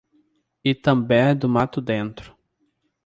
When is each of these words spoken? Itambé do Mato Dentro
Itambé 0.71 1.21
do 1.35 1.47
Mato 1.47 1.79
Dentro 1.79 2.35